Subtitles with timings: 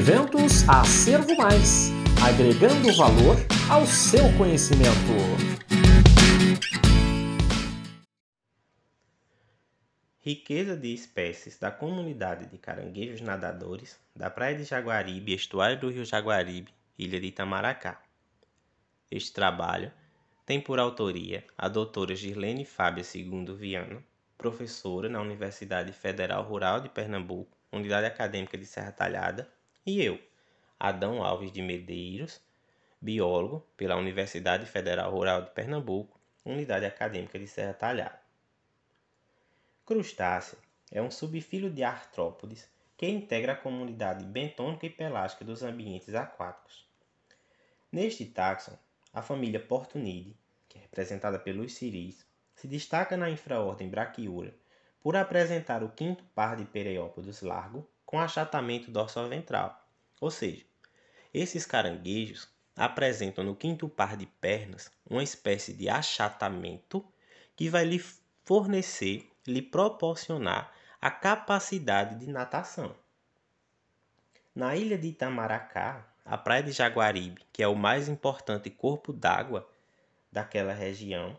[0.00, 1.90] Eventos Acervo Mais
[2.24, 3.36] agregando valor
[3.70, 4.88] ao seu conhecimento.
[10.20, 16.06] Riqueza de espécies da comunidade de caranguejos nadadores da Praia de Jaguaribe, estuário do Rio
[16.06, 18.00] Jaguaribe, ilha de Itamaracá.
[19.10, 19.92] Este trabalho
[20.46, 24.02] tem por autoria a doutora Girlene Fábia Segundo Viana,
[24.38, 29.46] professora na Universidade Federal Rural de Pernambuco, Unidade Acadêmica de Serra Talhada,
[29.90, 30.20] e eu,
[30.78, 32.40] Adão Alves de Medeiros,
[33.00, 38.20] biólogo pela Universidade Federal Rural de Pernambuco, Unidade Acadêmica de Serra Talhada.
[39.84, 40.58] Crustácea
[40.92, 46.86] é um subfilo de artrópodes que integra a comunidade bentônica e pelágica dos ambientes aquáticos.
[47.90, 48.78] Neste táxon,
[49.12, 50.36] a família Portunidae,
[50.68, 54.54] que é representada pelos ciris, se destaca na infraordem Brachiura
[55.02, 59.88] por apresentar o quinto par de pereópodos largo com achatamento dorsoventral,
[60.20, 60.64] ou seja,
[61.32, 67.06] esses caranguejos apresentam no quinto par de pernas uma espécie de achatamento
[67.54, 68.04] que vai lhe
[68.44, 72.96] fornecer, lhe proporcionar a capacidade de natação.
[74.52, 79.70] Na ilha de Itamaracá, a praia de Jaguaribe, que é o mais importante corpo d'água
[80.32, 81.38] daquela região,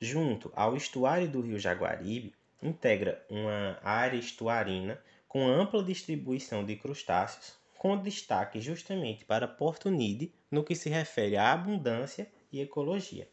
[0.00, 4.98] junto ao estuário do rio Jaguaribe, integra uma área estuarina
[5.30, 11.36] com ampla distribuição de crustáceos, com destaque justamente para Porto Nide no que se refere
[11.36, 13.30] à abundância e ecologia.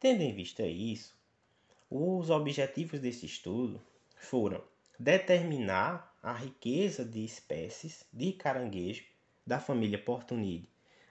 [0.00, 1.14] Tendo em vista isso,
[1.90, 3.82] os objetivos desse estudo
[4.16, 4.64] foram
[4.98, 9.04] determinar a riqueza de espécies de caranguejo
[9.46, 10.70] da família Portunide,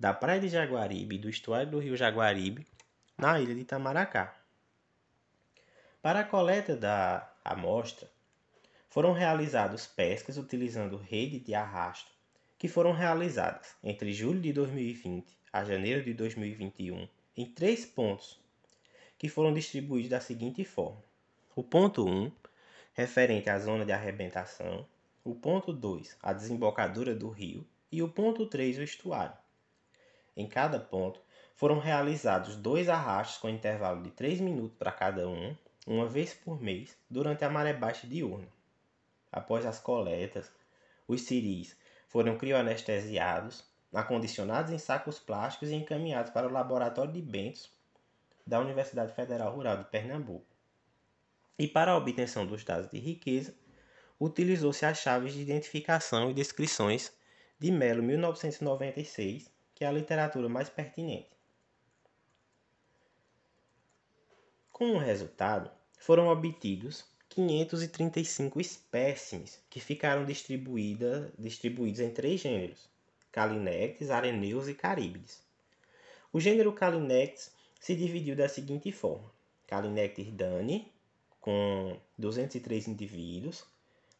[0.00, 2.66] da Praia de Jaguaribe e do estuário do rio Jaguaribe,
[3.18, 4.34] na ilha de Itamaracá.
[6.00, 8.15] Para a coleta da amostra,
[8.96, 12.10] foram realizados pescas utilizando rede de arrasto,
[12.56, 18.40] que foram realizadas entre julho de 2020 a janeiro de 2021 em três pontos,
[19.18, 21.04] que foram distribuídos da seguinte forma:
[21.54, 22.32] o ponto 1,
[22.94, 24.86] referente à zona de arrebentação,
[25.22, 29.36] o ponto 2, a desembocadura do rio, e o ponto 3, o estuário.
[30.34, 31.20] Em cada ponto,
[31.54, 35.54] foram realizados dois arrastos com intervalo de 3 minutos para cada um,
[35.86, 38.55] uma vez por mês, durante a maré baixa diurna.
[39.32, 40.50] Após as coletas,
[41.06, 41.76] os ciris
[42.08, 47.70] foram crioanestesiados, acondicionados em sacos plásticos e encaminhados para o laboratório de Bentos
[48.46, 50.46] da Universidade Federal Rural de Pernambuco.
[51.58, 53.54] E para a obtenção dos dados de riqueza,
[54.20, 57.12] utilizou-se as chaves de identificação e descrições
[57.58, 61.30] de Melo 1996, que é a literatura mais pertinente.
[64.70, 67.04] Com o resultado, foram obtidos
[67.36, 72.88] 535 espécimes que ficaram distribuídas, distribuídos em três gêneros:
[73.30, 75.42] Calinectes, Areneus e Caríbides.
[76.32, 79.30] O gênero Calinectes se dividiu da seguinte forma:
[79.66, 80.90] Calinectes dani,
[81.38, 83.66] com 203 indivíduos,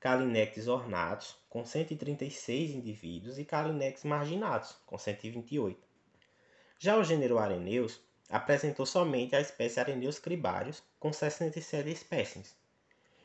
[0.00, 5.80] Calinectes ornatus, com 136 indivíduos, e Calinectes marginatus, com 128.
[6.80, 12.63] Já o gênero Areneus apresentou somente a espécie Areneus cribarius, com 67 espécimes,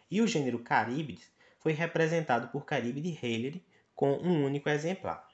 [0.09, 3.63] e o gênero Caríbides foi representado por Caribide Haley
[3.95, 5.29] com um único exemplar.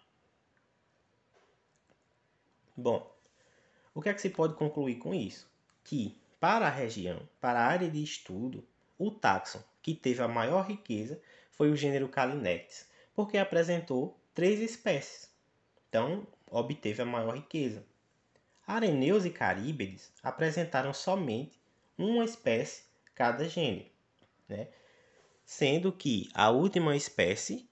[2.75, 3.09] Bom,
[3.93, 5.47] o que é que se pode concluir com isso?
[5.83, 10.67] Que, para a região, para a área de estudo, o táxon que teve a maior
[10.67, 11.21] riqueza
[11.51, 15.29] foi o gênero Calinectes, porque apresentou três espécies.
[15.87, 17.85] Então, obteve a maior riqueza.
[18.67, 21.57] Areneus e Caríbedes apresentaram somente
[21.97, 22.83] uma espécie
[23.13, 23.94] cada gênero
[24.47, 24.67] né?
[25.45, 27.69] sendo que a última espécie,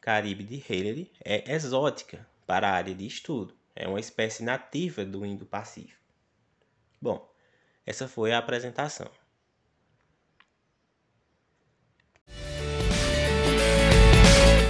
[0.00, 3.54] Caribe de Hillary, é exótica para a área de estudo.
[3.76, 6.00] É uma espécie nativa do Indo-Pacífico.
[7.00, 7.30] Bom,
[7.86, 9.10] essa foi a apresentação.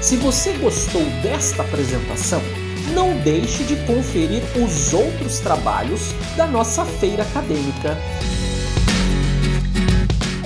[0.03, 2.41] Se você gostou desta apresentação,
[2.95, 7.97] não deixe de conferir os outros trabalhos da nossa feira acadêmica.